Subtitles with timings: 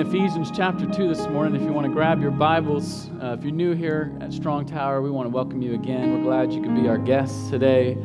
[0.00, 1.58] in Ephesians chapter 2 this morning.
[1.58, 5.00] If you want to grab your Bibles, uh, if you're new here at Strong Tower,
[5.00, 6.12] we want to welcome you again.
[6.12, 7.96] We're glad you could be our guests today.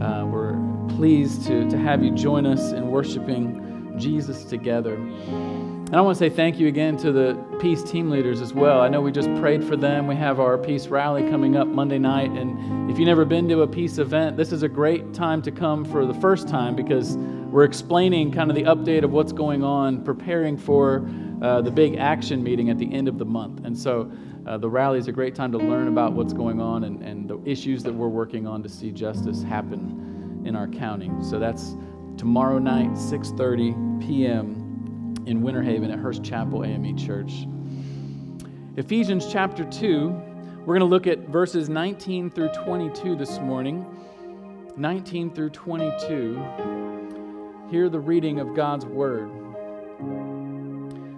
[0.00, 0.58] Uh, we're
[0.96, 4.94] pleased to, to have you join us in worshiping Jesus together.
[4.94, 8.80] And I want to say thank you again to the Peace team leaders as well.
[8.80, 10.08] I know we just prayed for them.
[10.08, 12.32] We have our Peace rally coming up Monday night.
[12.32, 15.52] And if you've never been to a Peace event, this is a great time to
[15.52, 19.62] come for the first time because we're explaining kind of the update of what's going
[19.62, 21.08] on, preparing for
[21.42, 23.64] uh, the big action meeting at the end of the month.
[23.64, 24.10] And so
[24.46, 27.28] uh, the rally is a great time to learn about what's going on and, and
[27.28, 31.10] the issues that we're working on to see justice happen in our county.
[31.22, 31.74] So that's
[32.16, 34.66] tomorrow night, 6:30 p.m
[35.26, 37.46] in Winter Haven at Hurst Chapel AME Church.
[38.76, 40.10] Ephesians chapter 2,
[40.60, 43.84] we're going to look at verses 19 through 22 this morning.
[44.76, 46.34] 19 through 22.
[47.70, 49.30] Hear the reading of God's word.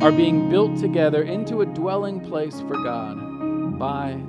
[0.00, 4.20] are being built together into a dwelling place for God by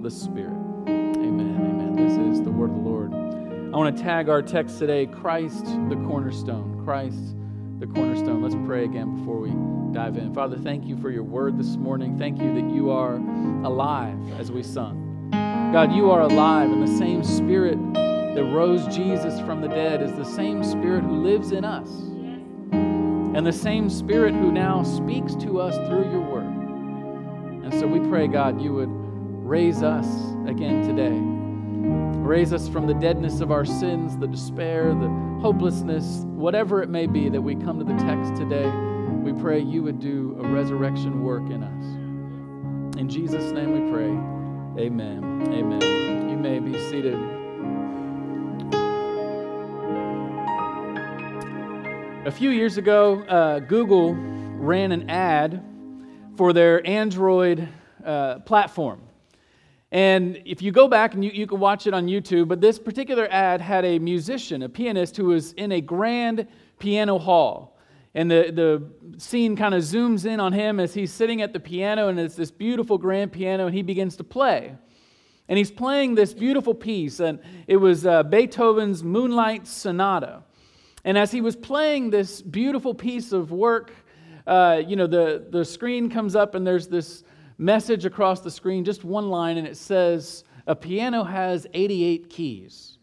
[0.00, 0.56] the Spirit.
[0.88, 1.56] Amen.
[1.60, 1.94] Amen.
[1.94, 3.12] This is the word of the Lord.
[3.12, 6.82] I want to tag our text today Christ the cornerstone.
[6.84, 7.36] Christ
[7.80, 8.42] the cornerstone.
[8.42, 9.50] Let's pray again before we
[9.92, 10.32] dive in.
[10.32, 12.18] Father, thank you for your word this morning.
[12.18, 15.28] Thank you that you are alive as we sung.
[15.30, 20.12] God, you are alive, and the same spirit that rose Jesus from the dead is
[20.14, 22.09] the same spirit who lives in us.
[23.34, 26.44] And the same spirit who now speaks to us through your word.
[27.64, 30.06] And so we pray, God, you would raise us
[30.46, 31.16] again today.
[32.20, 35.08] Raise us from the deadness of our sins, the despair, the
[35.40, 38.70] hopelessness, whatever it may be that we come to the text today
[39.22, 42.98] we pray you would do a resurrection work in us.
[42.98, 44.84] In Jesus' name we pray.
[44.86, 45.42] Amen.
[45.52, 46.30] Amen.
[46.30, 47.39] You may be seated.
[52.30, 55.64] A few years ago, uh, Google ran an ad
[56.36, 57.68] for their Android
[58.04, 59.00] uh, platform.
[59.90, 62.78] And if you go back and you, you can watch it on YouTube, but this
[62.78, 66.46] particular ad had a musician, a pianist, who was in a grand
[66.78, 67.76] piano hall.
[68.14, 71.58] And the, the scene kind of zooms in on him as he's sitting at the
[71.58, 74.76] piano, and it's this beautiful grand piano, and he begins to play.
[75.48, 80.44] And he's playing this beautiful piece, and it was uh, Beethoven's Moonlight Sonata.
[81.04, 83.92] And as he was playing this beautiful piece of work,
[84.46, 87.24] uh, you know, the, the screen comes up, and there's this
[87.58, 92.98] message across the screen, just one line, and it says, A piano has 88 keys.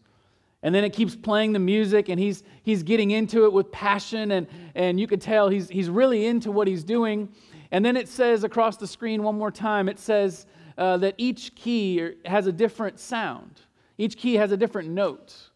[0.62, 4.32] And then it keeps playing the music, and he's, he's getting into it with passion,
[4.32, 7.28] and, and you could tell he's, he's really into what he's doing.
[7.70, 11.54] And then it says across the screen one more time it says uh, that each
[11.54, 13.62] key has a different sound,
[13.98, 15.47] each key has a different note.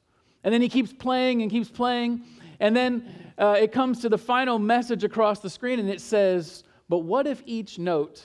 [0.44, 2.24] And then he keeps playing and keeps playing.
[2.60, 6.64] And then uh, it comes to the final message across the screen, and it says,
[6.88, 8.22] But what if each note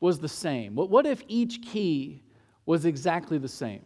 [0.00, 0.74] was the same?
[0.74, 2.22] What, what if each key
[2.64, 3.82] was exactly the same?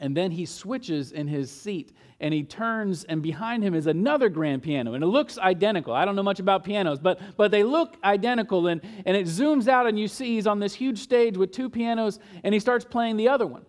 [0.00, 4.28] And then he switches in his seat and he turns, and behind him is another
[4.28, 4.94] grand piano.
[4.94, 5.92] And it looks identical.
[5.92, 8.68] I don't know much about pianos, but, but they look identical.
[8.68, 11.68] And, and it zooms out, and you see he's on this huge stage with two
[11.68, 13.64] pianos, and he starts playing the other one.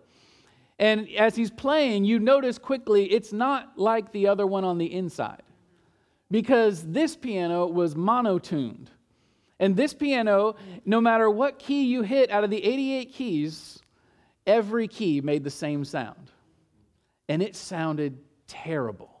[0.78, 4.92] And as he's playing, you notice quickly it's not like the other one on the
[4.92, 5.42] inside
[6.30, 8.88] because this piano was monotuned.
[9.58, 13.78] And this piano, no matter what key you hit out of the 88 keys,
[14.46, 16.30] every key made the same sound.
[17.28, 19.16] And it sounded terrible.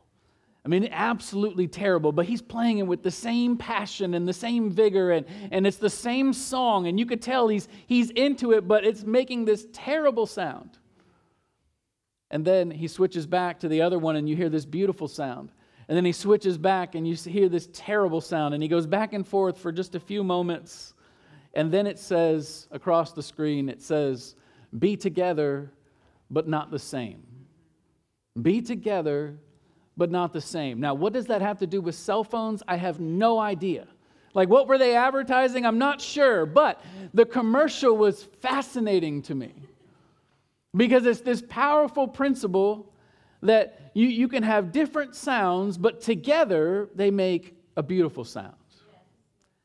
[0.64, 4.68] I mean, absolutely terrible, but he's playing it with the same passion and the same
[4.68, 8.66] vigor, and, and it's the same song, and you could tell he's, he's into it,
[8.66, 10.78] but it's making this terrible sound.
[12.30, 15.52] And then he switches back to the other one, and you hear this beautiful sound.
[15.88, 19.12] And then he switches back, and you hear this terrible sound, and he goes back
[19.12, 20.94] and forth for just a few moments.
[21.54, 24.34] And then it says across the screen, it says,
[24.78, 25.72] be together,
[26.30, 27.22] but not the same.
[28.42, 29.38] Be together,
[29.96, 30.80] but not the same.
[30.80, 32.62] Now, what does that have to do with cell phones?
[32.66, 33.86] I have no idea.
[34.34, 35.64] Like, what were they advertising?
[35.64, 36.82] I'm not sure, but
[37.14, 39.54] the commercial was fascinating to me
[40.76, 42.92] because it's this powerful principle
[43.42, 48.54] that you, you can have different sounds, but together they make a beautiful sound.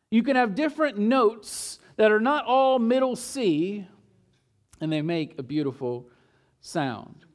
[0.10, 3.86] You can have different notes that are not all middle C,
[4.80, 6.10] and they make a beautiful
[6.60, 7.26] sound.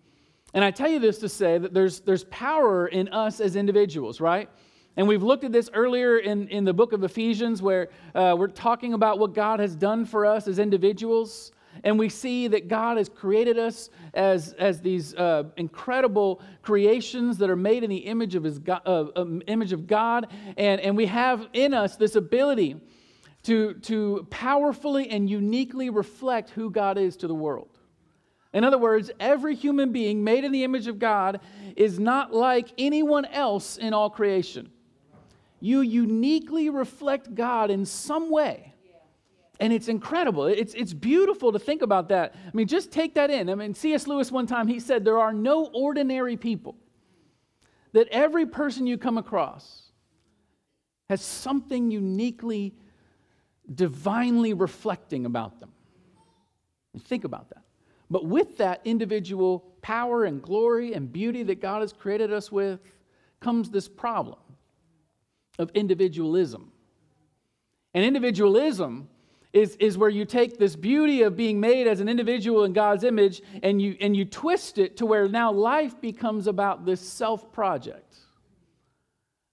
[0.53, 4.21] And I tell you this to say that there's, there's power in us as individuals,
[4.21, 4.49] right?
[4.97, 8.49] And we've looked at this earlier in, in the book of Ephesians, where uh, we're
[8.49, 11.53] talking about what God has done for us as individuals.
[11.85, 17.51] And we see that God has created us as, as these uh, incredible creations that
[17.51, 20.29] are made in the image of, his God, uh, um, image of God.
[20.57, 22.77] And, and we have in us this ability
[23.45, 27.69] to, to powerfully and uniquely reflect who God is to the world.
[28.53, 31.41] In other words, every human being made in the image of God
[31.77, 34.71] is not like anyone else in all creation.
[35.61, 38.73] You uniquely reflect God in some way.
[39.59, 40.47] And it's incredible.
[40.47, 42.35] It's, it's beautiful to think about that.
[42.47, 43.49] I mean, just take that in.
[43.49, 44.07] I mean, C.S.
[44.07, 46.77] Lewis, one time, he said, There are no ordinary people.
[47.93, 49.85] That every person you come across
[51.09, 52.75] has something uniquely,
[53.73, 55.71] divinely reflecting about them.
[57.05, 57.63] Think about that.
[58.11, 62.81] But with that individual power and glory and beauty that God has created us with
[63.41, 64.39] comes this problem
[65.59, 66.71] of individualism.
[67.95, 69.09] And individualism
[69.57, 73.05] is, is where you take this beauty of being made as an individual in God's
[73.05, 77.51] image and you, and you twist it to where now life becomes about this self
[77.53, 78.03] project.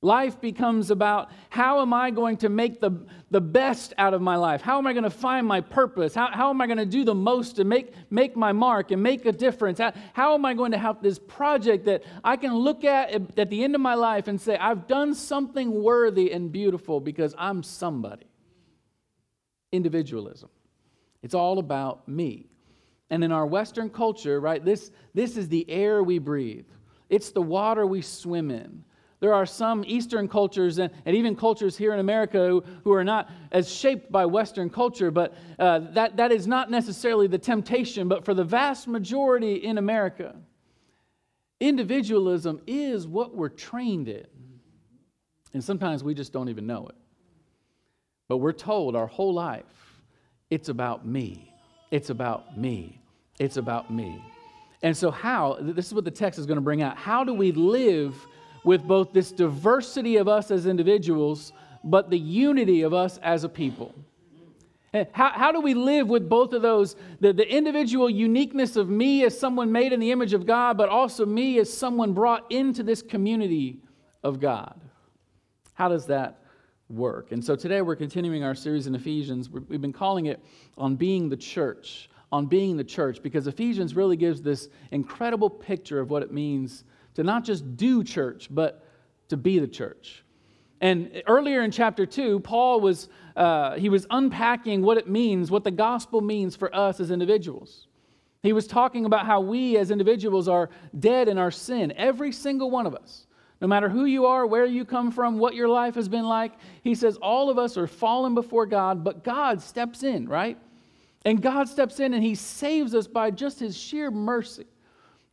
[0.01, 4.35] Life becomes about how am I going to make the, the best out of my
[4.35, 4.61] life?
[4.61, 6.13] How am I going to find my purpose?
[6.13, 9.01] How, how am I going to do the most to make, make my mark and
[9.01, 9.79] make a difference?
[9.79, 13.49] How, how am I going to have this project that I can look at at
[13.49, 17.63] the end of my life and say, I've done something worthy and beautiful because I'm
[17.63, 18.25] somebody?
[19.73, 20.49] Individualism.
[21.23, 22.47] It's all about me.
[23.09, 26.67] And in our Western culture, right, this, this is the air we breathe,
[27.09, 28.85] it's the water we swim in.
[29.19, 33.05] There are some Eastern cultures and, and even cultures here in America who, who are
[33.05, 38.09] not as shaped by Western culture, but uh, that, that is not necessarily the temptation.
[38.09, 40.35] But for the vast majority in America,
[41.61, 44.27] individualism is what we're trained in.
[45.53, 46.95] And sometimes we just don't even know it.
[48.33, 50.01] But we're told our whole life
[50.50, 51.53] it's about me,
[51.91, 53.00] it's about me,
[53.38, 54.25] it's about me.
[54.81, 56.97] And so, how, this is what the text is going to bring out.
[56.97, 58.15] How do we live
[58.63, 61.53] with both this diversity of us as individuals,
[61.83, 63.94] but the unity of us as a people.
[64.95, 66.95] Eh, how, how do we live with both of those?
[67.19, 70.89] The, the individual uniqueness of me as someone made in the image of God, but
[70.89, 73.77] also me as someone brought into this community
[74.24, 74.81] of God.
[75.75, 76.39] How does that
[76.94, 77.31] work?
[77.31, 79.50] And so today we're continuing our series in Ephesians.
[79.50, 80.44] We've been calling it
[80.78, 86.00] On Being the Church, on being the church, because Ephesians really gives this incredible picture
[86.00, 86.84] of what it means
[87.16, 88.88] to not just do church, but
[89.30, 90.24] to be the church.
[90.81, 95.63] And earlier in chapter 2, Paul was, uh, he was unpacking what it means, what
[95.63, 97.88] the gospel means for us as individuals.
[98.42, 100.69] He was talking about how we as individuals are
[101.00, 103.25] dead in our sin, every single one of us.
[103.63, 106.51] No matter who you are, where you come from, what your life has been like,
[106.83, 110.57] he says all of us are fallen before God, but God steps in, right?
[111.23, 114.66] And God steps in and he saves us by just his sheer mercy.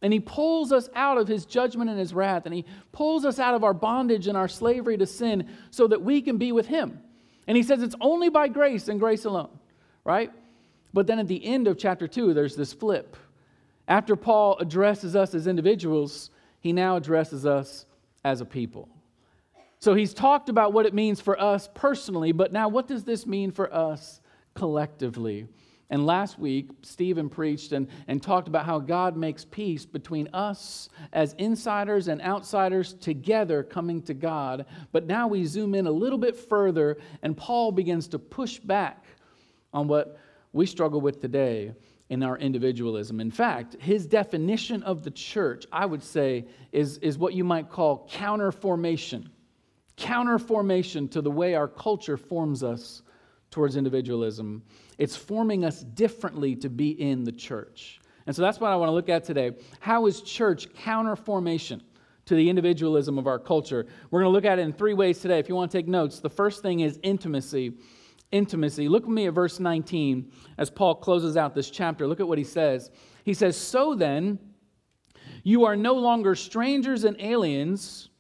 [0.01, 3.41] And he pulls us out of his judgment and his wrath, and he pulls us
[3.41, 6.69] out of our bondage and our slavery to sin so that we can be with
[6.69, 7.01] him.
[7.49, 9.59] And he says it's only by grace and grace alone,
[10.05, 10.31] right?
[10.95, 13.17] But then at the end of chapter 2, there's this flip.
[13.89, 17.87] After Paul addresses us as individuals, he now addresses us
[18.25, 18.89] as a people.
[19.79, 23.27] So he's talked about what it means for us personally, but now what does this
[23.27, 24.21] mean for us
[24.55, 25.49] collectively?
[25.89, 30.89] And last week, Stephen preached and, and talked about how God makes peace between us
[31.13, 34.67] as insiders and outsiders together coming to God.
[34.93, 39.05] But now we zoom in a little bit further, and Paul begins to push back
[39.73, 40.19] on what
[40.53, 41.73] we struggle with today
[42.11, 43.21] in our individualism.
[43.21, 47.71] In fact, his definition of the church, I would say, is, is what you might
[47.71, 49.31] call counter formation.
[49.97, 53.03] Counter formation to the way our culture forms us
[53.53, 54.63] towards individualism.
[54.99, 58.01] It's forming us differently to be in the church.
[58.27, 59.53] And so that's what I want to look at today.
[59.79, 61.81] How is church counter formation
[62.27, 63.87] to the individualism of our culture?
[64.11, 65.39] We're going to look at it in three ways today.
[65.39, 67.75] If you want to take notes, the first thing is intimacy.
[68.33, 68.89] Intimacy.
[68.89, 72.07] Look with me at verse 19 as Paul closes out this chapter.
[72.07, 72.91] Look at what he says.
[73.25, 74.39] He says, So then,
[75.43, 78.11] you are no longer strangers and aliens,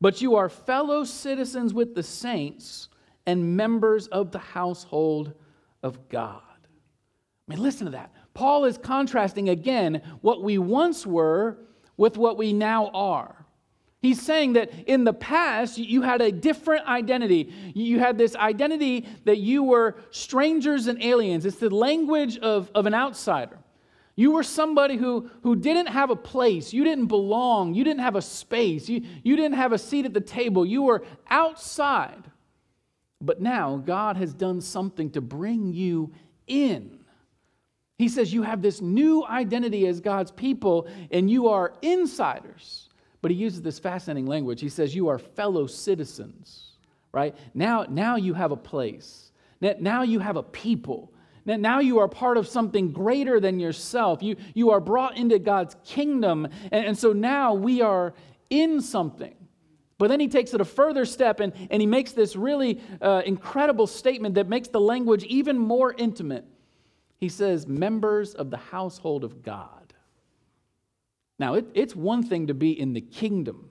[0.00, 2.88] but you are fellow citizens with the saints
[3.26, 5.34] and members of the household
[5.82, 6.42] of God.
[6.42, 8.12] I mean, listen to that.
[8.34, 11.58] Paul is contrasting again what we once were
[11.96, 13.41] with what we now are.
[14.02, 17.52] He's saying that in the past, you had a different identity.
[17.72, 21.46] You had this identity that you were strangers and aliens.
[21.46, 23.58] It's the language of, of an outsider.
[24.16, 26.72] You were somebody who, who didn't have a place.
[26.72, 27.74] You didn't belong.
[27.74, 28.88] You didn't have a space.
[28.88, 30.66] You, you didn't have a seat at the table.
[30.66, 32.24] You were outside.
[33.20, 36.12] But now God has done something to bring you
[36.48, 36.98] in.
[37.98, 42.88] He says you have this new identity as God's people and you are insiders.
[43.22, 44.60] But he uses this fascinating language.
[44.60, 46.72] He says you are fellow citizens,
[47.12, 47.34] right?
[47.54, 49.30] Now, now you have a place.
[49.60, 51.12] Now you have a people.
[51.44, 54.22] Now you are part of something greater than yourself.
[54.22, 56.48] You, you are brought into God's kingdom.
[56.70, 58.12] And, and so now we are
[58.50, 59.34] in something.
[59.98, 63.22] But then he takes it a further step and, and he makes this really uh,
[63.24, 66.44] incredible statement that makes the language even more intimate.
[67.18, 69.81] He says, members of the household of God.
[71.38, 73.70] Now, it, it's one thing to be in the kingdom,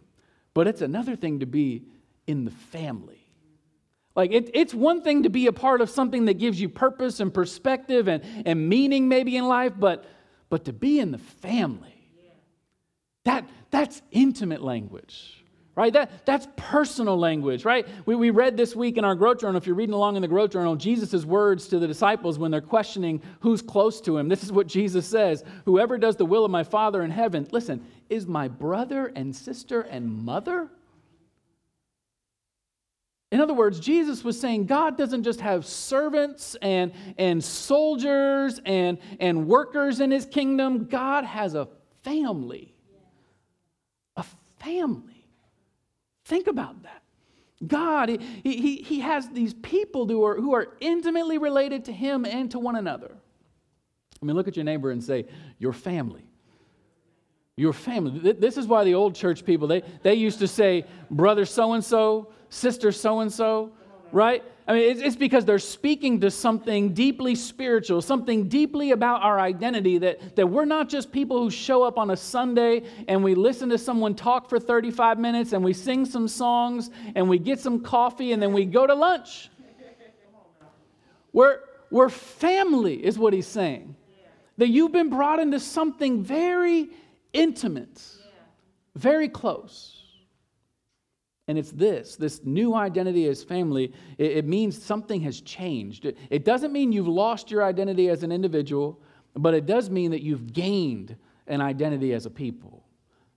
[0.53, 1.83] but it's another thing to be
[2.27, 3.25] in the family.
[4.15, 7.19] Like, it, it's one thing to be a part of something that gives you purpose
[7.19, 10.05] and perspective and, and meaning maybe in life, but,
[10.49, 11.95] but to be in the family,
[13.23, 15.41] that, that's intimate language
[15.81, 15.93] right?
[15.93, 17.87] That, that's personal language, right?
[18.05, 20.27] We, we read this week in our growth journal, if you're reading along in the
[20.27, 24.29] growth journal, Jesus' words to the disciples when they're questioning who's close to him.
[24.29, 27.83] This is what Jesus says Whoever does the will of my Father in heaven, listen,
[28.09, 30.69] is my brother and sister and mother?
[33.31, 38.99] In other words, Jesus was saying God doesn't just have servants and, and soldiers and,
[39.19, 41.67] and workers in his kingdom, God has a
[42.03, 42.75] family.
[44.15, 44.25] A
[44.59, 45.10] family.
[46.25, 47.01] Think about that.
[47.65, 52.25] God, he, he, he has these people who are, who are intimately related to him
[52.25, 53.15] and to one another.
[54.21, 55.25] I mean, look at your neighbor and say,
[55.59, 56.25] Your family.
[57.57, 58.33] Your family.
[58.33, 61.83] This is why the old church people, they, they used to say, Brother so and
[61.83, 63.71] so, sister so and so,
[64.11, 64.43] right?
[64.67, 69.97] I mean, it's, because they're speaking to something deeply spiritual, something deeply about our identity
[69.97, 73.69] that, that we're not just people who show up on a Sunday and we listen
[73.69, 77.81] to someone talk for 35 minutes and we sing some songs and we get some
[77.81, 79.49] coffee and then we go to lunch.
[81.33, 83.95] We're, we're family, is what he's saying.
[84.57, 86.89] That you've been brought into something very
[87.33, 88.01] intimate,
[88.95, 90.00] very close.
[91.51, 96.05] And it's this this new identity as family, it, it means something has changed.
[96.05, 99.01] It, it doesn't mean you've lost your identity as an individual,
[99.33, 101.17] but it does mean that you've gained
[101.47, 102.85] an identity as a people.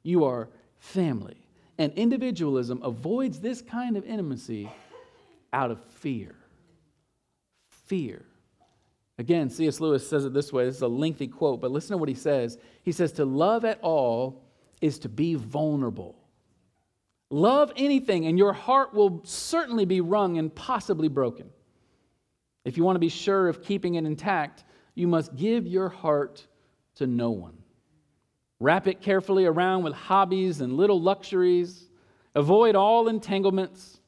[0.04, 1.44] You are family.
[1.76, 4.70] And individualism avoids this kind of intimacy
[5.52, 6.36] out of fear.
[7.66, 8.24] Fear.
[9.18, 9.80] Again, C.S.
[9.80, 10.66] Lewis says it this way.
[10.66, 12.58] This is a lengthy quote, but listen to what he says.
[12.84, 14.44] He says, To love at all
[14.80, 16.14] is to be vulnerable.
[17.30, 21.50] Love anything, and your heart will certainly be wrung and possibly broken.
[22.64, 24.64] If you want to be sure of keeping it intact,
[24.94, 26.46] you must give your heart
[26.96, 27.58] to no one.
[28.60, 31.88] Wrap it carefully around with hobbies and little luxuries.
[32.34, 34.00] Avoid all entanglements.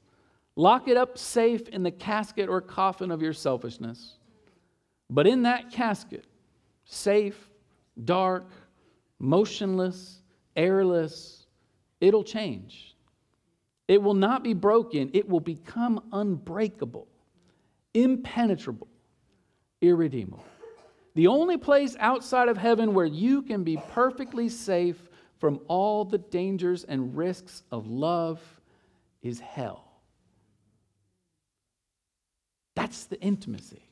[0.55, 4.17] Lock it up safe in the casket or coffin of your selfishness.
[5.11, 6.25] But in that casket,
[6.85, 7.51] safe,
[8.03, 8.51] dark,
[9.19, 10.23] motionless,
[10.57, 11.47] airless,
[12.01, 12.96] it'll change.
[13.89, 17.07] It will not be broken, it will become unbreakable,
[17.95, 18.89] impenetrable,
[19.81, 20.45] irredeemable.
[21.15, 25.01] The only place outside of heaven where you can be perfectly safe
[25.39, 28.41] from all the dangers and risks of love
[29.23, 29.85] is hell.
[32.75, 33.83] That's the intimacy.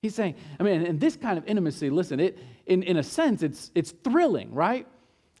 [0.00, 3.42] He's saying, I mean, and this kind of intimacy, listen, it, in, in a sense,
[3.42, 4.86] it's, it's thrilling, right?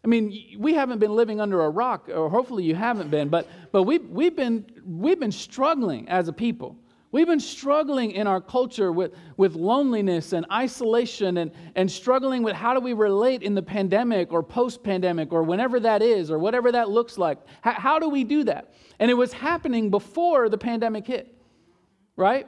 [0.04, 3.48] I mean, we haven't been living under a rock, or hopefully you haven't been, but,
[3.70, 6.76] but we've, we've, been, we've been struggling as a people.
[7.12, 12.54] We've been struggling in our culture with, with loneliness and isolation and, and struggling with
[12.54, 16.38] how do we relate in the pandemic or post pandemic or whenever that is or
[16.38, 17.38] whatever that looks like.
[17.60, 18.72] How, how do we do that?
[18.98, 21.36] And it was happening before the pandemic hit,
[22.16, 22.46] right?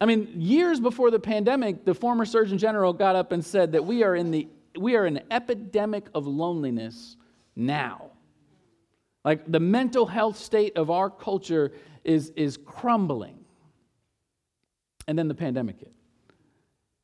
[0.00, 3.84] I mean, years before the pandemic, the former Surgeon General got up and said that
[3.84, 7.16] we are in the we are an epidemic of loneliness
[7.56, 8.10] now.
[9.24, 11.72] Like the mental health state of our culture
[12.04, 13.38] is, is crumbling.
[15.06, 15.92] And then the pandemic hit.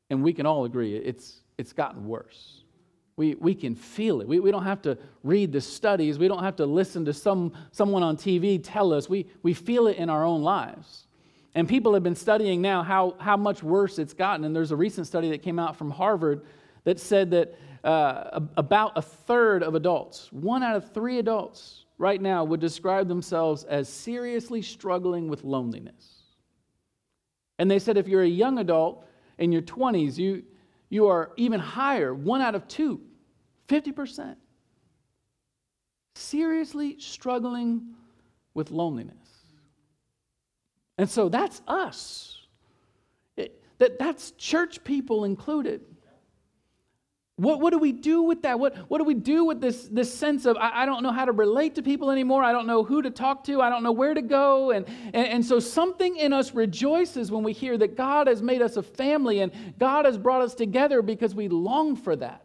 [0.09, 2.63] And we can all agree it's, it's gotten worse.
[3.17, 4.27] We, we can feel it.
[4.27, 6.19] We, we don't have to read the studies.
[6.19, 9.07] We don't have to listen to some, someone on TV tell us.
[9.07, 11.07] We, we feel it in our own lives.
[11.53, 14.43] And people have been studying now how, how much worse it's gotten.
[14.43, 16.41] And there's a recent study that came out from Harvard
[16.85, 22.21] that said that uh, about a third of adults, one out of three adults, right
[22.21, 26.23] now would describe themselves as seriously struggling with loneliness.
[27.59, 29.05] And they said if you're a young adult
[29.37, 30.43] in your 20s, you,
[30.89, 33.01] you are even higher, one out of two,
[33.67, 34.35] 50%.
[36.15, 37.93] Seriously struggling
[38.53, 39.15] with loneliness.
[40.97, 42.41] And so that's us.
[43.37, 45.81] It, that, that's church people included.
[47.37, 48.59] What, what do we do with that?
[48.59, 51.25] What, what do we do with this, this sense of, I, I, don't know how
[51.25, 52.43] to relate to people anymore.
[52.43, 53.61] I don't know who to talk to.
[53.61, 54.71] I don't know where to go.
[54.71, 58.61] And, and, and so something in us rejoices when we hear that God has made
[58.61, 62.41] us a family and God has brought us together because we long for that.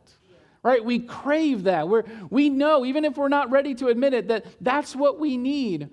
[0.65, 0.85] Right?
[0.85, 1.89] We crave that.
[1.89, 5.37] We're, we know, even if we're not ready to admit it, that that's what we
[5.37, 5.89] need.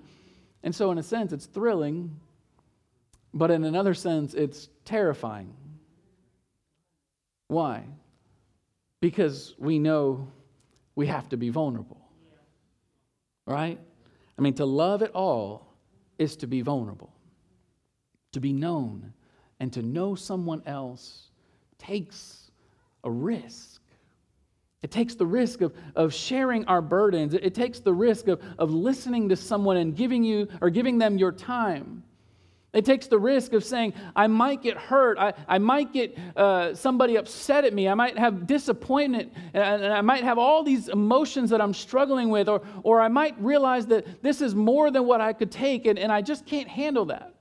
[0.62, 2.18] And so, in a sense, it's thrilling,
[3.32, 5.54] but in another sense, it's terrifying.
[7.46, 7.84] Why?
[9.00, 10.28] Because we know
[10.94, 12.00] we have to be vulnerable.
[13.46, 13.78] Right?
[14.36, 15.74] I mean, to love at all
[16.18, 17.12] is to be vulnerable.
[18.32, 19.12] To be known
[19.60, 21.28] and to know someone else
[21.78, 22.50] takes
[23.04, 23.80] a risk.
[24.82, 27.34] It takes the risk of, of sharing our burdens.
[27.34, 31.18] It, takes the risk of, of listening to someone and giving you or giving them
[31.18, 32.04] your time.
[32.74, 35.18] It takes the risk of saying, I might get hurt.
[35.18, 37.88] I, I might get uh, somebody upset at me.
[37.88, 39.32] I might have disappointment.
[39.54, 42.46] And, and I might have all these emotions that I'm struggling with.
[42.46, 45.98] Or, or I might realize that this is more than what I could take, and,
[45.98, 47.34] and I just can't handle that.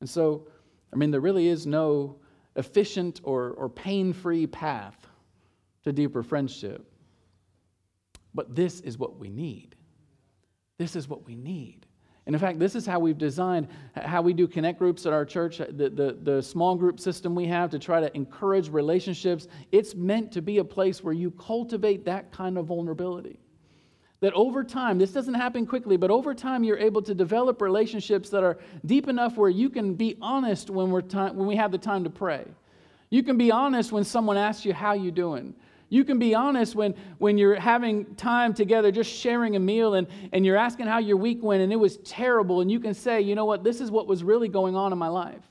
[0.00, 0.48] And so,
[0.92, 2.16] I mean, there really is no
[2.56, 4.96] efficient or, or pain free path
[5.84, 6.90] to deeper friendship.
[8.34, 9.76] But this is what we need.
[10.78, 11.86] This is what we need.
[12.26, 15.24] And in fact, this is how we've designed how we do connect groups at our
[15.24, 19.46] church, the, the, the, small group system we have to try to encourage relationships.
[19.70, 23.38] It's meant to be a place where you cultivate that kind of vulnerability.
[24.20, 28.28] That over time, this doesn't happen quickly, but over time, you're able to develop relationships
[28.30, 31.70] that are deep enough where you can be honest when, we're time, when we have
[31.70, 32.44] the time to pray.
[33.10, 35.54] You can be honest when someone asks you, How you doing?
[35.88, 40.08] You can be honest when, when you're having time together, just sharing a meal, and,
[40.32, 42.60] and you're asking how your week went, and it was terrible.
[42.60, 44.98] And you can say, you know what, this is what was really going on in
[44.98, 45.44] my life.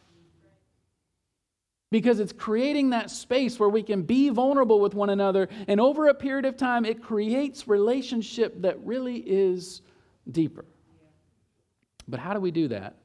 [1.91, 5.47] Because it's creating that space where we can be vulnerable with one another.
[5.67, 9.81] And over a period of time, it creates relationship that really is
[10.29, 10.65] deeper.
[12.07, 12.95] But how do we do that?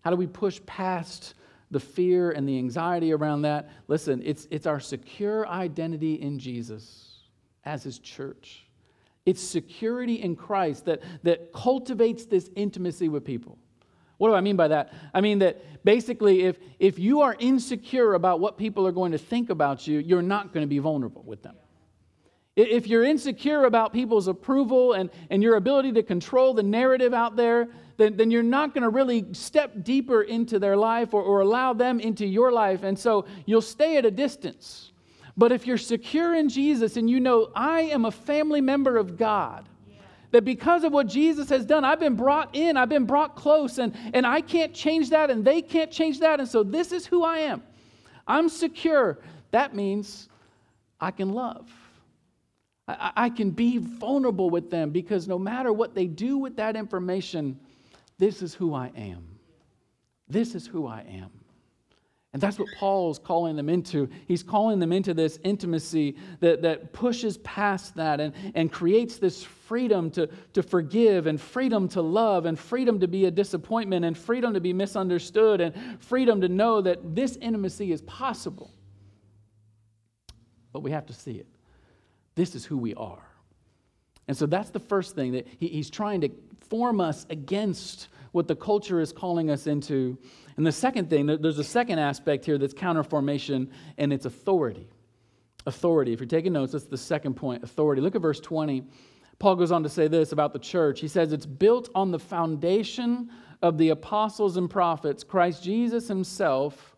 [0.00, 1.34] How do we push past
[1.70, 3.68] the fear and the anxiety around that.
[3.88, 7.16] Listen, it's, it's our secure identity in Jesus
[7.64, 8.66] as his church.
[9.24, 13.58] It's security in Christ that, that cultivates this intimacy with people.
[14.18, 14.92] What do I mean by that?
[15.12, 19.18] I mean that basically, if, if you are insecure about what people are going to
[19.18, 21.56] think about you, you're not going to be vulnerable with them.
[22.54, 27.36] If you're insecure about people's approval and, and your ability to control the narrative out
[27.36, 31.40] there, then, then you're not going to really step deeper into their life or, or
[31.40, 32.82] allow them into your life.
[32.82, 34.92] And so you'll stay at a distance.
[35.36, 39.16] But if you're secure in Jesus and you know, I am a family member of
[39.16, 39.68] God,
[40.32, 43.78] that because of what Jesus has done, I've been brought in, I've been brought close,
[43.78, 46.40] and, and I can't change that, and they can't change that.
[46.40, 47.62] And so this is who I am.
[48.26, 49.18] I'm secure.
[49.52, 50.28] That means
[51.00, 51.70] I can love.
[52.88, 56.76] I, I can be vulnerable with them because no matter what they do with that
[56.76, 57.58] information,
[58.18, 59.26] this is who I am.
[60.28, 61.30] This is who I am.
[62.32, 64.10] And that's what Paul's calling them into.
[64.28, 69.42] He's calling them into this intimacy that, that pushes past that and, and creates this
[69.42, 74.18] freedom to, to forgive and freedom to love and freedom to be a disappointment and
[74.18, 78.70] freedom to be misunderstood and freedom to know that this intimacy is possible.
[80.74, 81.46] But we have to see it.
[82.34, 83.26] This is who we are.
[84.28, 86.30] And so that's the first thing that he, he's trying to
[86.68, 90.18] form us against what the culture is calling us into.
[90.56, 94.88] And the second thing, there's a second aspect here that's counterformation, and it's authority.
[95.66, 96.12] Authority.
[96.12, 98.02] If you're taking notes, that's the second point authority.
[98.02, 98.84] Look at verse 20.
[99.38, 101.00] Paul goes on to say this about the church.
[101.00, 103.30] He says, It's built on the foundation
[103.62, 106.96] of the apostles and prophets, Christ Jesus himself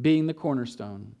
[0.00, 1.14] being the cornerstone.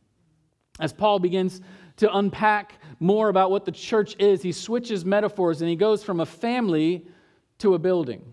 [0.80, 1.60] As Paul begins
[1.96, 6.20] to unpack more about what the church is, he switches metaphors and he goes from
[6.20, 7.06] a family
[7.58, 8.24] to a building,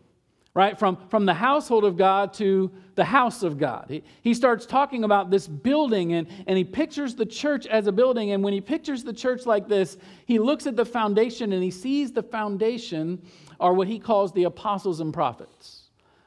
[0.53, 0.77] right?
[0.77, 3.85] From, from the household of God to the house of God.
[3.89, 7.91] He, he starts talking about this building and, and he pictures the church as a
[7.91, 8.31] building.
[8.31, 11.71] And when he pictures the church like this, he looks at the foundation and he
[11.71, 13.21] sees the foundation
[13.59, 15.78] are what he calls the apostles and prophets.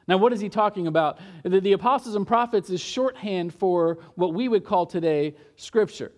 [0.07, 1.19] Now, what is he talking about?
[1.43, 6.11] The, the apostles and prophets is shorthand for what we would call today scripture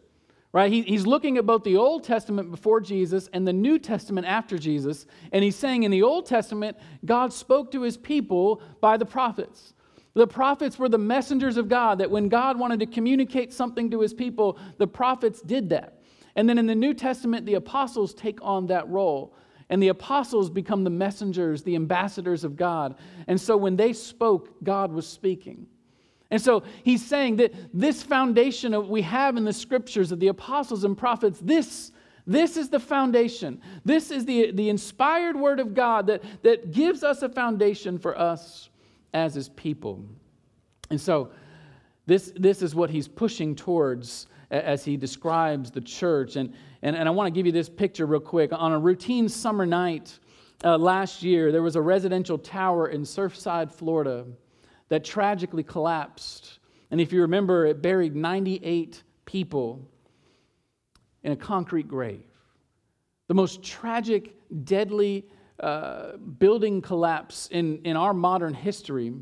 [0.55, 0.71] right?
[0.71, 4.57] He, he's looking at both the Old Testament before Jesus and the New Testament after
[4.57, 5.05] Jesus.
[5.33, 9.73] And he's saying in the Old Testament, God spoke to his people by the prophets.
[10.13, 13.99] The prophets were the messengers of God, that when God wanted to communicate something to
[13.99, 15.99] his people, the prophets did that.
[16.37, 19.35] And then in the New Testament, the apostles take on that role.
[19.69, 22.95] And the apostles become the messengers, the ambassadors of God.
[23.27, 25.67] And so when they spoke, God was speaking.
[26.29, 30.27] And so he's saying that this foundation that we have in the scriptures of the
[30.27, 31.91] apostles and prophets, this,
[32.27, 33.61] this is the foundation.
[33.83, 38.17] This is the, the inspired word of God that, that gives us a foundation for
[38.17, 38.69] us
[39.13, 40.03] as his people.
[40.89, 41.31] And so
[42.05, 46.35] this, this is what he's pushing towards as he describes the church.
[46.35, 48.51] And, and, and I want to give you this picture real quick.
[48.53, 50.17] On a routine summer night
[50.63, 54.25] uh, last year, there was a residential tower in Surfside, Florida,
[54.89, 56.59] that tragically collapsed.
[56.91, 59.87] And if you remember, it buried 98 people
[61.23, 62.23] in a concrete grave.
[63.27, 65.25] The most tragic, deadly
[65.59, 69.13] uh, building collapse in, in our modern history.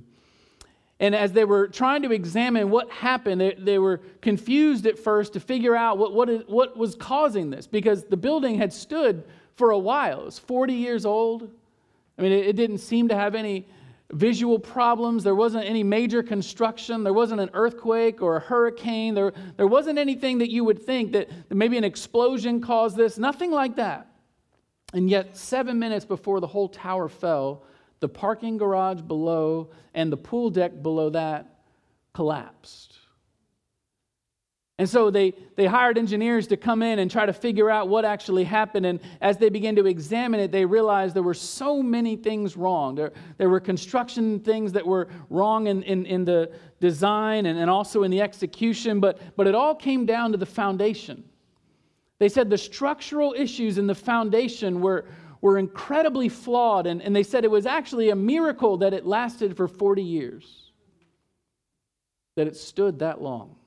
[1.00, 5.34] And as they were trying to examine what happened, they, they were confused at first
[5.34, 9.24] to figure out what, what, is, what was causing this because the building had stood
[9.56, 10.22] for a while.
[10.22, 11.50] It was 40 years old.
[12.18, 13.66] I mean, it, it didn't seem to have any
[14.12, 15.24] visual problems.
[15.24, 17.04] There wasn't any major construction.
[17.04, 19.16] There wasn't an earthquake or a hurricane.
[19.16, 23.18] There, there wasn't anything that you would think that, that maybe an explosion caused this.
[23.18, 24.08] Nothing like that.
[24.94, 27.64] And yet, seven minutes before the whole tower fell,
[28.04, 31.62] the parking garage below and the pool deck below that
[32.14, 32.98] collapsed.
[34.78, 38.04] And so they, they hired engineers to come in and try to figure out what
[38.04, 38.86] actually happened.
[38.86, 42.94] And as they began to examine it, they realized there were so many things wrong.
[42.94, 47.70] There, there were construction things that were wrong in, in, in the design and, and
[47.70, 51.24] also in the execution, but, but it all came down to the foundation.
[52.20, 55.06] They said the structural issues in the foundation were,
[55.44, 59.58] were incredibly flawed, and, and they said it was actually a miracle that it lasted
[59.58, 60.72] for 40 years,
[62.38, 63.58] that it stood that long.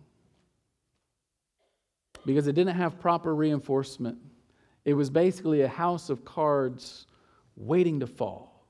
[2.24, 4.16] Because it didn't have proper reinforcement.
[4.86, 7.08] It was basically a house of cards
[7.56, 8.64] waiting to fall.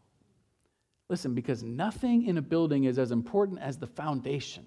[1.08, 4.66] Listen, because nothing in a building is as important as the foundation.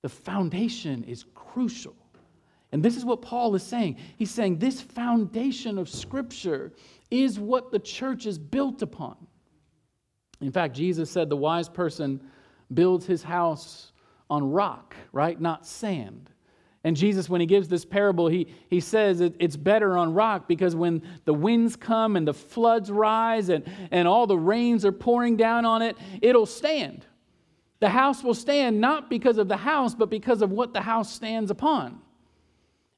[0.00, 1.94] The foundation is crucial.
[2.72, 3.98] And this is what Paul is saying.
[4.16, 6.72] He's saying this foundation of Scripture
[7.10, 9.16] is what the church is built upon.
[10.40, 12.20] In fact, Jesus said the wise person
[12.72, 13.92] builds his house
[14.30, 15.38] on rock, right?
[15.38, 16.30] Not sand.
[16.84, 20.48] And Jesus, when he gives this parable, he, he says it, it's better on rock
[20.48, 24.90] because when the winds come and the floods rise and, and all the rains are
[24.90, 27.06] pouring down on it, it'll stand.
[27.78, 31.12] The house will stand not because of the house, but because of what the house
[31.12, 32.00] stands upon.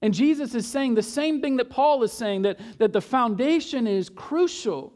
[0.05, 3.87] And Jesus is saying the same thing that Paul is saying that, that the foundation
[3.87, 4.93] is crucial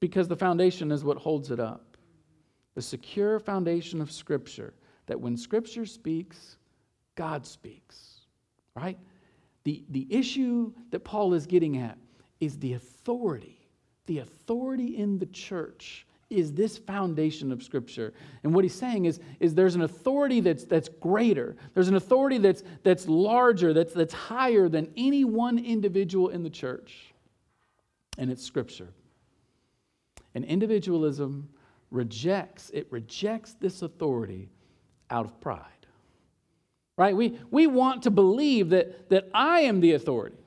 [0.00, 1.98] because the foundation is what holds it up.
[2.74, 4.72] The secure foundation of Scripture,
[5.08, 6.56] that when Scripture speaks,
[7.16, 8.20] God speaks,
[8.74, 8.98] right?
[9.64, 11.98] The, the issue that Paul is getting at
[12.40, 13.68] is the authority,
[14.06, 18.12] the authority in the church is this foundation of Scripture.
[18.42, 22.38] And what he's saying is, is there's an authority that's, that's greater, there's an authority
[22.38, 27.12] that's, that's larger, that's, that's higher than any one individual in the church,
[28.18, 28.88] and it's Scripture.
[30.34, 31.48] And individualism
[31.90, 34.48] rejects, it rejects this authority
[35.10, 35.66] out of pride.
[36.96, 37.16] Right?
[37.16, 40.41] We, we want to believe that, that I am the authority.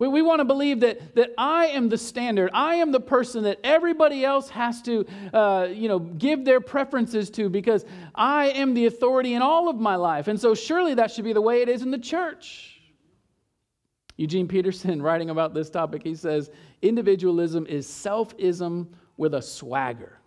[0.00, 2.50] We, we want to believe that, that I am the standard.
[2.54, 7.30] I am the person that everybody else has to uh, you know, give their preferences
[7.30, 7.84] to because
[8.14, 10.26] I am the authority in all of my life.
[10.26, 12.80] And so surely that should be the way it is in the church.
[14.16, 20.18] Eugene Peterson, writing about this topic, he says, individualism is selfism with a swagger.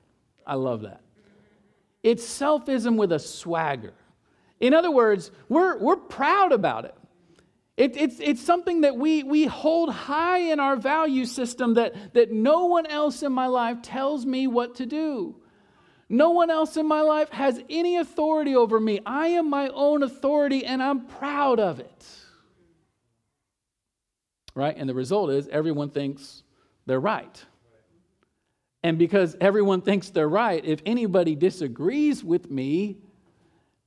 [0.45, 1.01] I love that.
[2.03, 3.93] It's selfism with a swagger.
[4.59, 6.95] In other words, we're, we're proud about it.
[7.75, 12.31] It, it's, it's something that we, we hold high in our value system that, that
[12.31, 15.35] no one else in my life tells me what to do.
[16.07, 18.99] No one else in my life has any authority over me.
[19.05, 22.05] I am my own authority and I'm proud of it.
[24.53, 24.75] Right?
[24.77, 26.43] And the result is everyone thinks
[26.85, 27.43] they're right.
[28.83, 32.97] And because everyone thinks they're right, if anybody disagrees with me,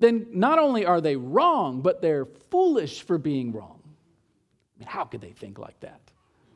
[0.01, 3.76] then not only are they wrong, but they're foolish for being wrong.
[4.79, 6.01] Mean, how could they think like that?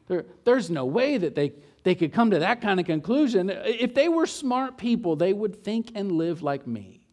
[0.08, 1.52] There, there's no way that they,
[1.84, 3.50] they could come to that kind of conclusion.
[3.50, 7.06] If they were smart people, they would think and live like me.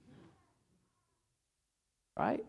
[2.17, 2.43] Right?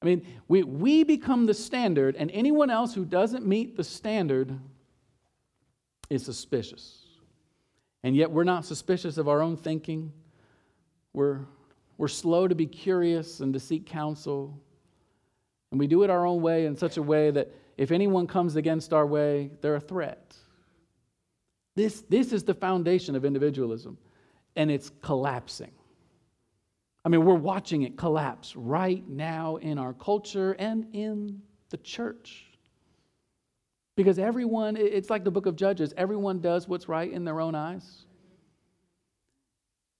[0.00, 4.56] I mean, we, we become the standard, and anyone else who doesn't meet the standard
[6.10, 7.06] is suspicious.
[8.02, 10.12] And yet, we're not suspicious of our own thinking.
[11.14, 11.40] We're,
[11.96, 14.60] we're slow to be curious and to seek counsel.
[15.74, 18.54] And we do it our own way in such a way that if anyone comes
[18.54, 20.36] against our way, they're a threat.
[21.74, 23.98] This, this is the foundation of individualism,
[24.54, 25.72] and it's collapsing.
[27.04, 32.44] I mean, we're watching it collapse right now in our culture and in the church.
[33.96, 37.56] Because everyone, it's like the book of Judges, everyone does what's right in their own
[37.56, 38.06] eyes.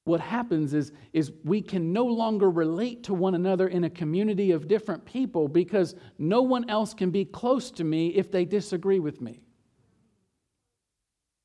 [0.05, 4.51] What happens is, is we can no longer relate to one another in a community
[4.51, 8.99] of different people because no one else can be close to me if they disagree
[8.99, 9.41] with me.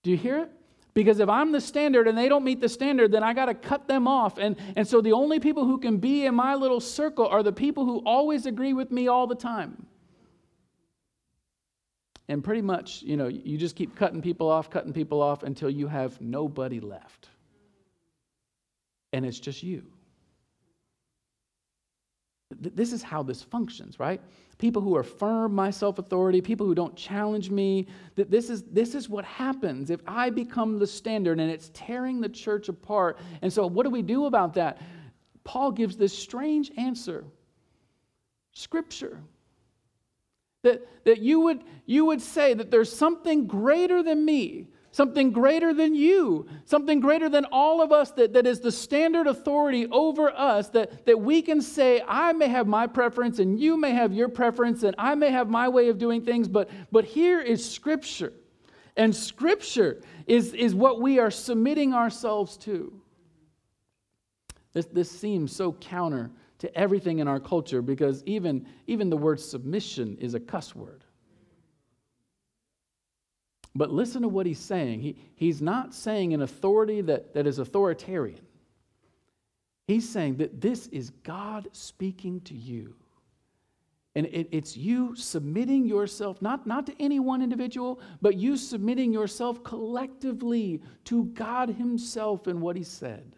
[0.04, 0.52] Do you hear it?
[0.94, 3.54] Because if I'm the standard and they don't meet the standard, then I got to
[3.54, 4.38] cut them off.
[4.38, 7.54] And, and so the only people who can be in my little circle are the
[7.54, 9.86] people who always agree with me all the time.
[12.28, 15.70] And pretty much, you know, you just keep cutting people off, cutting people off until
[15.70, 17.30] you have nobody left.
[19.14, 19.84] And it's just you.
[22.52, 24.20] This is how this functions, right?
[24.58, 27.88] People who affirm my self authority, people who don't challenge me.
[28.16, 32.30] This is, this is what happens if I become the standard and it's tearing the
[32.30, 33.20] church apart.
[33.42, 34.82] And so, what do we do about that?
[35.44, 37.24] Paul gives this strange answer
[38.52, 39.20] Scripture.
[40.64, 44.68] That, that you, would, you would say that there's something greater than me,
[45.00, 49.28] something greater than you, something greater than all of us that, that is the standard
[49.28, 53.78] authority over us, that, that we can say, I may have my preference and you
[53.78, 57.06] may have your preference and I may have my way of doing things, but, but
[57.06, 58.34] here is Scripture.
[58.98, 62.92] And Scripture is, is what we are submitting ourselves to.
[64.74, 69.40] This, this seems so counter to everything in our culture because even, even the word
[69.40, 71.06] submission is a cuss word.
[73.80, 75.00] But listen to what he's saying.
[75.00, 78.42] He, he's not saying an authority that, that is authoritarian.
[79.88, 82.94] He's saying that this is God speaking to you.
[84.16, 89.14] And it, it's you submitting yourself, not, not to any one individual, but you submitting
[89.14, 93.34] yourself collectively to God Himself and what He said.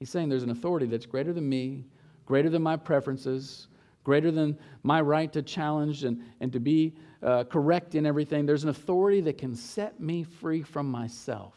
[0.00, 1.84] He's saying there's an authority that's greater than me,
[2.26, 3.68] greater than my preferences,
[4.08, 8.46] greater than my right to challenge and, and to be uh, correct in everything.
[8.46, 11.54] There's an authority that can set me free from myself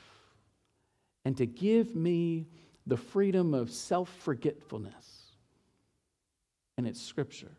[1.23, 2.49] and to give me
[2.85, 5.31] the freedom of self forgetfulness.
[6.77, 7.55] And it's Scripture.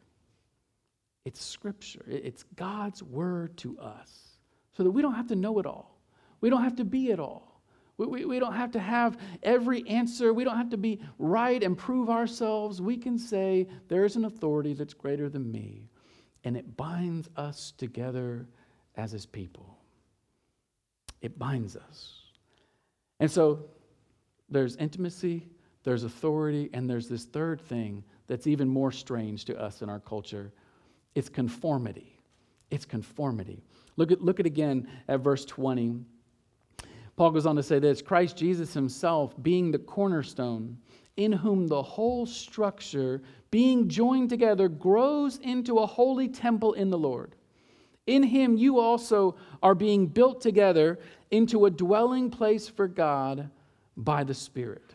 [1.25, 2.05] It's Scripture.
[2.07, 4.11] It's God's word to us
[4.77, 5.99] so that we don't have to know it all.
[6.43, 7.52] We don't have to be it all.
[8.03, 10.33] We, we, we, don't have to have every answer.
[10.33, 12.81] We don't have to be right and prove ourselves.
[12.81, 15.89] We can say, there's an authority that's greater than me,
[16.45, 18.47] and it binds us together
[18.97, 19.79] as his people.
[21.21, 22.21] It binds us.
[23.21, 23.67] And so
[24.49, 25.47] there's intimacy,
[25.85, 30.01] there's authority, and there's this third thing that's even more strange to us in our
[30.01, 30.53] culture
[31.15, 32.19] it's conformity.
[32.71, 33.63] It's conformity.
[33.97, 36.01] Look at, look at again at verse 20.
[37.17, 40.79] Paul goes on to say this Christ Jesus himself being the cornerstone,
[41.17, 46.99] in whom the whole structure, being joined together, grows into a holy temple in the
[46.99, 47.35] Lord.
[48.07, 50.99] In him you also are being built together
[51.31, 53.51] into a dwelling place for God
[53.97, 54.95] by the Spirit.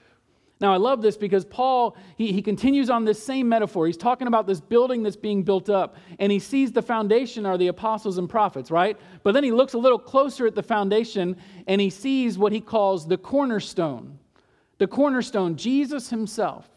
[0.60, 3.86] Now, I love this because Paul, he, he continues on this same metaphor.
[3.86, 7.60] He's talking about this building that's being built up, and he sees the foundation are
[7.60, 8.98] the apostles and prophets, right?
[9.22, 12.60] But then he looks a little closer at the foundation, and he sees what he
[12.60, 14.18] calls the cornerstone.
[14.80, 16.68] The cornerstone, Jesus himself.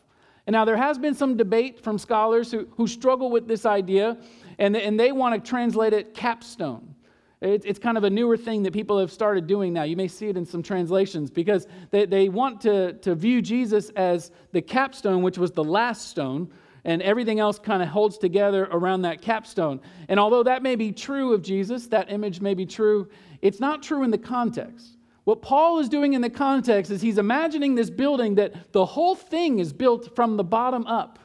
[0.47, 4.19] And now there has been some debate from scholars who, who struggle with this idea,
[4.59, 6.95] and, and they want to translate it capstone.
[7.43, 9.85] It's kind of a newer thing that people have started doing now.
[9.85, 13.89] You may see it in some translations because they, they want to, to view Jesus
[13.91, 16.53] as the capstone, which was the last stone,
[16.85, 19.81] and everything else kind of holds together around that capstone.
[20.09, 23.09] And although that may be true of Jesus, that image may be true,
[23.41, 24.99] it's not true in the context.
[25.25, 29.15] What Paul is doing in the context is he's imagining this building that the whole
[29.15, 31.20] thing is built from the bottom up.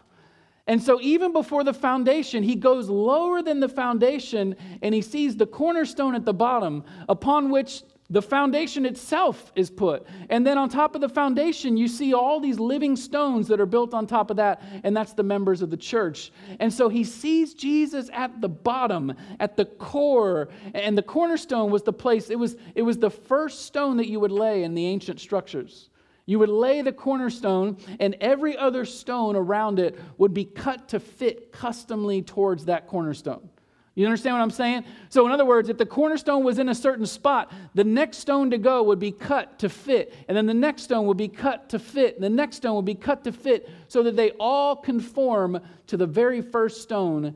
[0.68, 5.36] And so, even before the foundation, he goes lower than the foundation and he sees
[5.36, 10.06] the cornerstone at the bottom upon which the foundation itself is put.
[10.30, 13.66] And then on top of the foundation, you see all these living stones that are
[13.66, 16.32] built on top of that, and that's the members of the church.
[16.60, 21.82] And so he sees Jesus at the bottom, at the core, and the cornerstone was
[21.82, 24.86] the place, it was, it was the first stone that you would lay in the
[24.86, 25.90] ancient structures.
[26.26, 31.00] You would lay the cornerstone, and every other stone around it would be cut to
[31.00, 33.50] fit customly towards that cornerstone.
[33.94, 34.84] You understand what I'm saying?
[35.08, 38.50] So, in other words, if the cornerstone was in a certain spot, the next stone
[38.52, 41.70] to go would be cut to fit, and then the next stone would be cut
[41.70, 44.76] to fit, and the next stone would be cut to fit, so that they all
[44.76, 47.36] conform to the very first stone,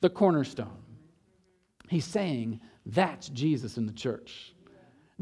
[0.00, 0.78] the cornerstone.
[1.88, 4.51] He's saying that's Jesus in the church.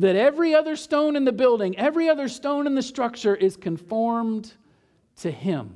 [0.00, 4.54] That every other stone in the building, every other stone in the structure is conformed
[5.16, 5.74] to Him.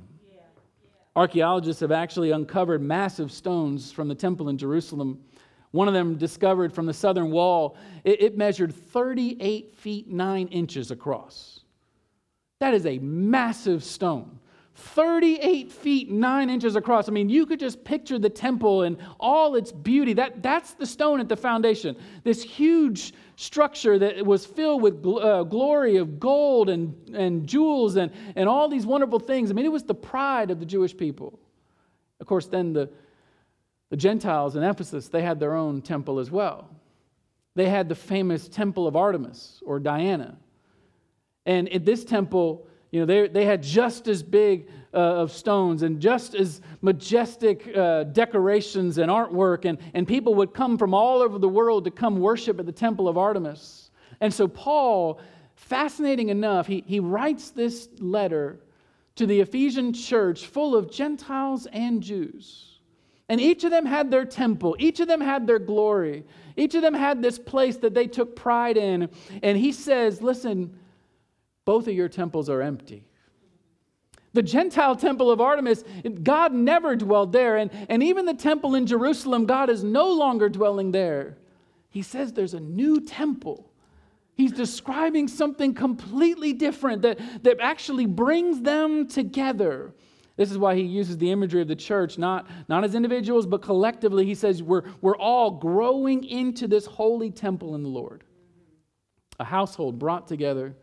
[1.15, 5.23] Archaeologists have actually uncovered massive stones from the temple in Jerusalem.
[5.73, 10.91] One of them discovered from the southern wall, it, it measured 38 feet 9 inches
[10.91, 11.61] across.
[12.61, 14.39] That is a massive stone.
[14.77, 17.09] 38 feet 9 inches across.
[17.09, 20.15] I mean, you could just picture the temple and all its beauty.
[20.15, 21.97] That, that's the stone at the foundation.
[22.25, 27.97] This huge structure that was filled with gl- uh, glory of gold and, and jewels
[27.97, 29.51] and, and all these wonderful things.
[29.51, 31.39] I mean, it was the pride of the Jewish people.
[32.21, 32.91] Of course, then the,
[33.91, 36.69] the Gentiles in Ephesus, they had their own temple as well.
[37.57, 40.37] They had the famous temple of Artemis or Diana.
[41.47, 45.83] And in this temple, you know, they, they had just as big uh, of stones
[45.83, 51.21] and just as majestic uh, decorations and artwork, and, and people would come from all
[51.21, 53.91] over the world to come worship at the temple of Artemis.
[54.21, 55.19] And so, Paul,
[55.57, 58.61] fascinating enough, he, he writes this letter
[59.17, 62.79] to the Ephesian church full of Gentiles and Jews.
[63.29, 66.23] And each of them had their temple, each of them had their glory,
[66.57, 69.09] each of them had this place that they took pride in.
[69.43, 70.79] And he says, Listen,
[71.65, 73.05] both of your temples are empty.
[74.35, 75.85] The Gentile temple of Artemis,
[76.23, 77.57] God never dwelled there.
[77.57, 81.39] And, and even the temple in Jerusalem, God is no longer dwelling there.
[81.89, 83.71] He says there's a new temple.
[84.35, 89.95] He's describing something completely different that, that actually brings them together.
[90.37, 93.63] This is why he uses the imagery of the church, not, not as individuals, but
[93.63, 94.27] collectively.
[94.27, 98.25] He says we're, we're all growing into this holy temple in the Lord.
[99.39, 100.75] A household brought together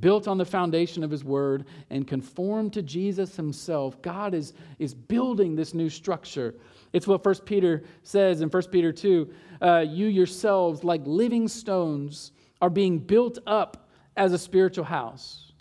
[0.00, 4.94] built on the foundation of his word and conformed to jesus himself god is, is
[4.94, 6.54] building this new structure
[6.92, 12.32] it's what 1 peter says in 1 peter 2 uh, you yourselves like living stones
[12.60, 15.52] are being built up as a spiritual house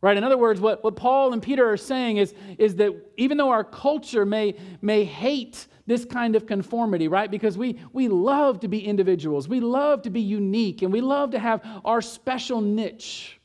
[0.00, 3.36] right in other words what, what paul and peter are saying is, is that even
[3.36, 7.32] though our culture may, may hate this kind of conformity, right?
[7.32, 11.32] Because we, we love to be individuals, we love to be unique, and we love
[11.32, 13.39] to have our special niche.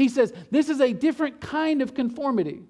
[0.00, 2.62] He says this is a different kind of conformity.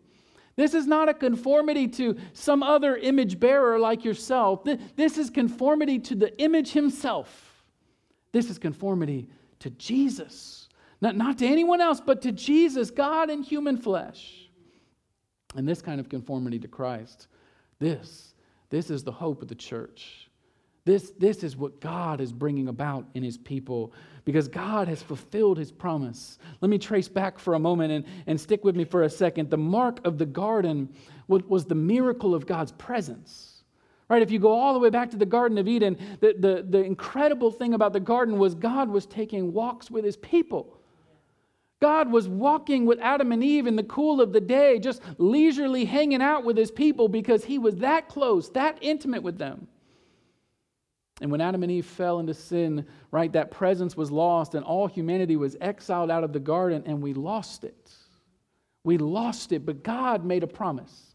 [0.57, 4.67] This is not a conformity to some other image bearer like yourself.
[4.97, 7.63] This is conformity to the image himself.
[8.33, 9.29] This is conformity
[9.61, 10.69] to Jesus.
[11.01, 14.51] Not, not to anyone else, but to Jesus, God in human flesh.
[15.55, 17.29] And this kind of conformity to Christ,
[17.79, 18.35] this,
[18.71, 20.30] this is the hope of the church.
[20.91, 23.93] This, this is what God is bringing about in his people
[24.25, 26.37] because God has fulfilled his promise.
[26.61, 29.51] Let me trace back for a moment and, and stick with me for a second.
[29.51, 30.89] The mark of the garden
[31.29, 33.63] was, was the miracle of God's presence.
[34.09, 34.21] Right?
[34.21, 36.83] If you go all the way back to the Garden of Eden, the, the, the
[36.83, 40.77] incredible thing about the garden was God was taking walks with his people.
[41.81, 45.85] God was walking with Adam and Eve in the cool of the day, just leisurely
[45.85, 49.69] hanging out with his people because he was that close, that intimate with them.
[51.21, 54.87] And when Adam and Eve fell into sin, right, that presence was lost and all
[54.87, 57.93] humanity was exiled out of the garden and we lost it.
[58.85, 61.11] We lost it, but God made a promise.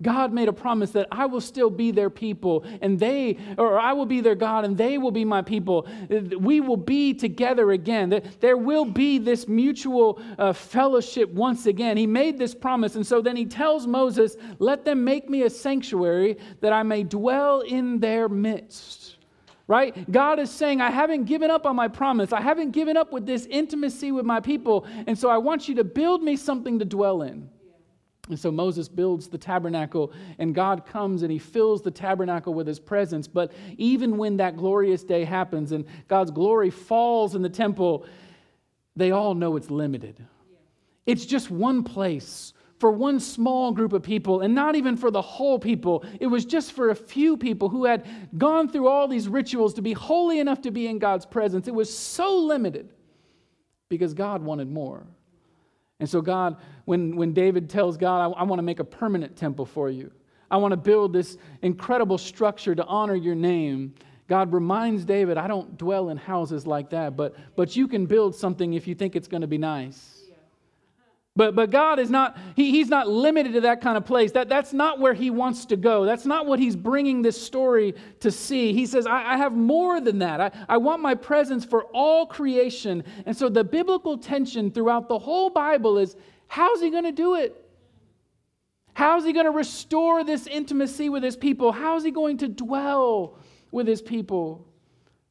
[0.00, 3.94] God made a promise that I will still be their people and they, or I
[3.94, 5.88] will be their God and they will be my people.
[6.08, 8.22] We will be together again.
[8.38, 11.96] There will be this mutual uh, fellowship once again.
[11.96, 12.94] He made this promise.
[12.94, 17.02] And so then he tells Moses, Let them make me a sanctuary that I may
[17.02, 19.07] dwell in their midst
[19.68, 20.10] right?
[20.10, 22.32] God is saying, I haven't given up on my promise.
[22.32, 24.86] I haven't given up with this intimacy with my people.
[25.06, 27.50] And so I want you to build me something to dwell in.
[28.28, 32.66] And so Moses builds the tabernacle, and God comes and he fills the tabernacle with
[32.66, 33.26] his presence.
[33.26, 38.06] But even when that glorious day happens and God's glory falls in the temple,
[38.96, 40.22] they all know it's limited.
[41.06, 45.22] It's just one place for one small group of people and not even for the
[45.22, 46.04] whole people.
[46.20, 48.06] It was just for a few people who had
[48.36, 51.66] gone through all these rituals to be holy enough to be in God's presence.
[51.66, 52.90] It was so limited
[53.88, 55.06] because God wanted more.
[56.00, 59.36] And so, God, when, when David tells God, I, I want to make a permanent
[59.36, 60.12] temple for you,
[60.50, 63.94] I want to build this incredible structure to honor your name.
[64.28, 68.34] God reminds David, I don't dwell in houses like that, but, but you can build
[68.34, 70.17] something if you think it's going to be nice.
[71.38, 74.32] But, but God is not, he, He's not limited to that kind of place.
[74.32, 76.04] That, that's not where He wants to go.
[76.04, 78.72] That's not what He's bringing this story to see.
[78.72, 80.40] He says, I, I have more than that.
[80.40, 83.04] I, I want my presence for all creation.
[83.24, 86.16] And so the biblical tension throughout the whole Bible is
[86.48, 87.54] how's He going to do it?
[88.94, 91.70] How's He going to restore this intimacy with His people?
[91.70, 93.38] How's He going to dwell
[93.70, 94.66] with His people?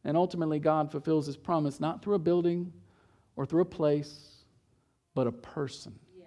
[0.05, 2.72] And ultimately, God fulfills His promise not through a building
[3.36, 4.37] or through a place
[5.18, 5.97] but a person.
[6.15, 6.26] Yeah.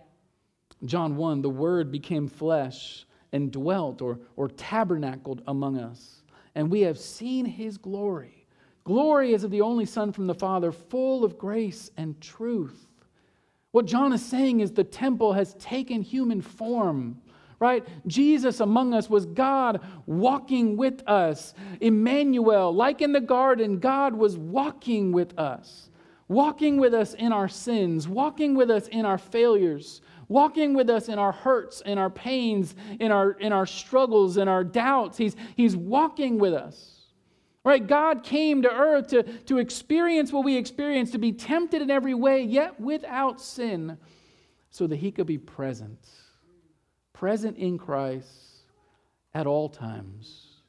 [0.84, 6.24] John 1 the Word became flesh and dwelt or, or tabernacled among us,
[6.56, 8.48] and we have seen his glory.
[8.82, 12.88] Glory as of the only Son from the Father, full of grace and truth.
[13.70, 17.22] What John is saying is the temple has taken human form
[17.60, 17.86] right?
[18.06, 21.52] Jesus among us was God walking with us.
[21.82, 25.89] Emmanuel, like in the garden, God was walking with us
[26.30, 31.08] walking with us in our sins, walking with us in our failures, walking with us
[31.08, 35.18] in our hurts, in our pains, in our, in our struggles, in our doubts.
[35.18, 36.98] He's, he's walking with us.
[37.64, 37.84] Right?
[37.84, 42.14] God came to earth to, to experience what we experience, to be tempted in every
[42.14, 43.98] way, yet without sin,
[44.70, 46.08] so that he could be present.
[47.12, 48.28] Present in Christ
[49.34, 50.62] at all times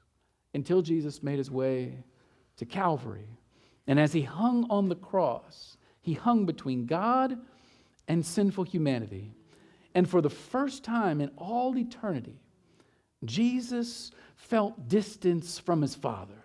[0.56, 2.00] until Jesus made his way
[2.58, 3.28] to Calvary
[3.88, 7.38] and as he hung on the cross, he hung between God
[8.08, 9.32] and sinful humanity.
[9.94, 12.40] And for the first time in all eternity,
[13.26, 16.42] Jesus felt distance from his Father.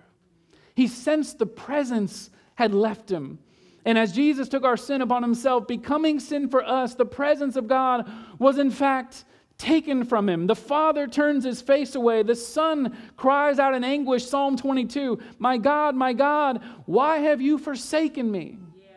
[0.74, 3.38] He sensed the presence had left him.
[3.84, 7.68] And as Jesus took our sin upon himself, becoming sin for us, the presence of
[7.68, 9.24] God was in fact
[9.58, 10.46] taken from him.
[10.46, 12.22] The father turns his face away.
[12.22, 17.58] The son cries out in anguish, Psalm 22, My God, my God, why have you
[17.58, 18.58] forsaken me?
[18.78, 18.88] Yeah.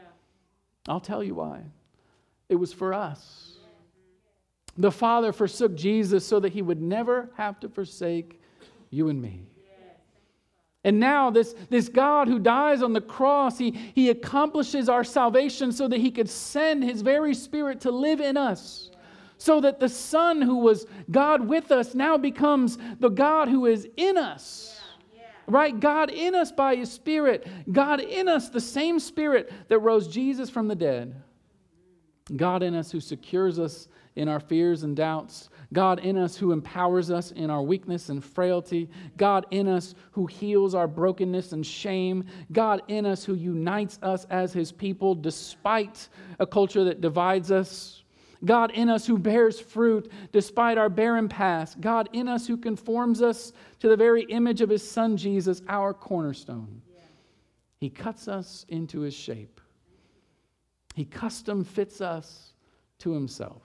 [0.88, 1.62] I'll tell you why.
[2.50, 3.54] It was for us.
[4.78, 8.42] The father forsook Jesus so that he would never have to forsake
[8.90, 9.44] you and me.
[10.86, 15.74] And now, this, this God who dies on the cross, he, he accomplishes our salvation
[15.74, 18.90] so that he could send his very spirit to live in us
[19.40, 23.88] so that the Son who was God with us now becomes the God who is
[23.96, 24.80] in us.
[25.12, 25.28] Yeah, yeah.
[25.48, 25.80] Right?
[25.80, 27.48] God in us by His Spirit.
[27.72, 31.16] God in us, the same Spirit that rose Jesus from the dead.
[32.36, 33.88] God in us who secures us
[34.18, 35.50] in our fears and doubts.
[35.72, 38.90] God in us who empowers us in our weakness and frailty.
[39.16, 42.26] God in us who heals our brokenness and shame.
[42.52, 46.10] God in us who unites us as His people despite
[46.40, 47.99] a culture that divides us
[48.46, 51.82] God in us who bears fruit despite our barren past.
[51.82, 55.94] God in us who conforms us to the very image of his son Jesus, our
[55.94, 56.82] cornerstone.
[57.80, 59.62] He cuts us into his shape.
[60.96, 62.54] He custom fits us
[63.00, 63.64] to himself.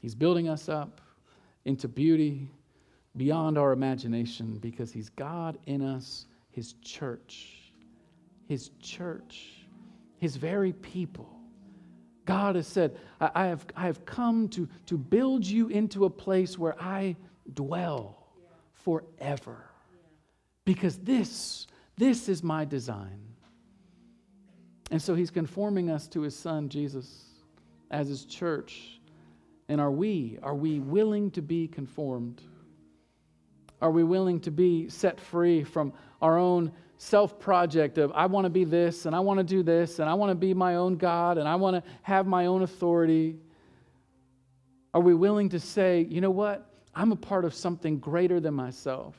[0.00, 1.00] He's building us up
[1.64, 2.48] into beauty
[3.16, 7.72] beyond our imagination because he's God in us, his church,
[8.48, 9.66] his church,
[10.16, 11.41] his very people.
[12.24, 16.58] God has said, I have, I have come to, to build you into a place
[16.58, 17.16] where I
[17.52, 18.26] dwell
[18.72, 19.64] forever.
[20.64, 21.66] Because this,
[21.96, 23.20] this is my design.
[24.90, 27.24] And so he's conforming us to his son, Jesus,
[27.90, 29.00] as his church.
[29.68, 32.42] And are we, are we willing to be conformed?
[33.80, 36.72] Are we willing to be set free from our own
[37.02, 40.08] self project of I want to be this and I want to do this and
[40.08, 43.36] I want to be my own God and I want to have my own authority?
[44.94, 46.70] Are we willing to say, you know what?
[46.94, 49.16] I'm a part of something greater than myself.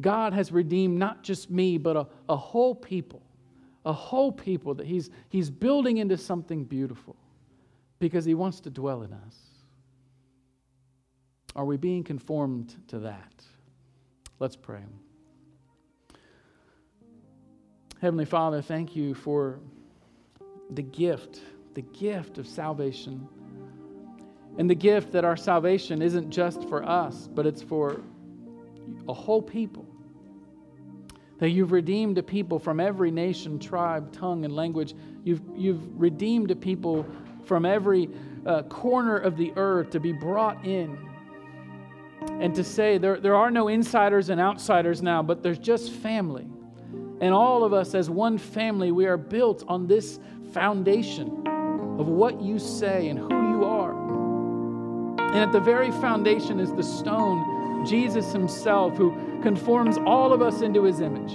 [0.00, 3.22] God has redeemed not just me, but a, a whole people,
[3.84, 7.14] a whole people that he's, he's building into something beautiful
[8.00, 9.36] because He wants to dwell in us.
[11.54, 13.44] Are we being conformed to that?
[14.40, 14.82] Let's pray.
[18.02, 19.60] Heavenly Father, thank you for
[20.70, 21.40] the gift,
[21.74, 23.28] the gift of salvation.
[24.58, 28.00] And the gift that our salvation isn't just for us, but it's for
[29.08, 29.86] a whole people.
[31.38, 34.96] That you've redeemed a people from every nation, tribe, tongue, and language.
[35.22, 37.06] You've, you've redeemed a people
[37.44, 38.10] from every
[38.44, 40.98] uh, corner of the earth to be brought in.
[42.40, 46.48] And to say there, there are no insiders and outsiders now, but there's just family.
[47.22, 50.18] And all of us, as one family, we are built on this
[50.52, 51.46] foundation
[51.98, 53.92] of what you say and who you are.
[55.20, 60.62] And at the very foundation is the stone, Jesus Himself, who conforms all of us
[60.62, 61.32] into His image.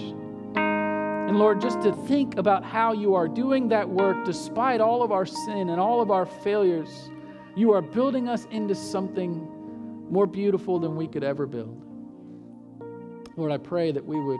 [0.57, 5.13] And Lord, just to think about how you are doing that work despite all of
[5.13, 7.09] our sin and all of our failures,
[7.57, 9.31] You are building us into something
[10.11, 11.81] more beautiful than we could ever build.
[13.35, 14.39] Lord, I pray that we would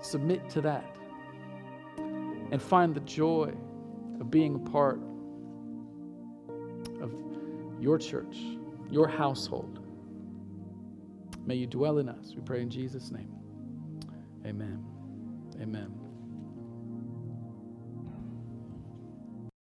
[0.00, 0.96] submit to that
[2.50, 3.52] and find the joy
[4.20, 5.00] of being a part
[7.00, 7.12] of
[7.80, 8.38] your church,
[8.90, 9.80] your household.
[11.44, 12.32] May you dwell in us.
[12.34, 13.32] We pray in Jesus' name.
[14.44, 14.84] Amen.
[15.60, 16.05] Amen.